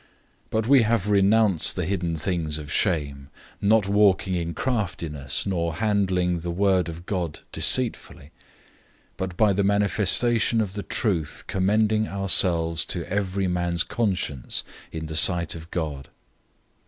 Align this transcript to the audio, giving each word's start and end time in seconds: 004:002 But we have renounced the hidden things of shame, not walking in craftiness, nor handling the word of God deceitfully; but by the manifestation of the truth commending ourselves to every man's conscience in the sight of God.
004:002 0.01 0.07
But 0.49 0.67
we 0.67 0.81
have 0.81 1.09
renounced 1.11 1.75
the 1.75 1.85
hidden 1.85 2.17
things 2.17 2.57
of 2.57 2.71
shame, 2.71 3.29
not 3.61 3.87
walking 3.87 4.33
in 4.33 4.55
craftiness, 4.55 5.45
nor 5.45 5.75
handling 5.75 6.39
the 6.39 6.49
word 6.49 6.89
of 6.89 7.05
God 7.05 7.41
deceitfully; 7.51 8.31
but 9.15 9.37
by 9.37 9.53
the 9.53 9.63
manifestation 9.63 10.59
of 10.59 10.73
the 10.73 10.81
truth 10.81 11.43
commending 11.45 12.07
ourselves 12.07 12.83
to 12.85 13.05
every 13.07 13.45
man's 13.47 13.83
conscience 13.83 14.63
in 14.91 15.05
the 15.05 15.15
sight 15.15 15.53
of 15.53 15.69
God. 15.69 16.09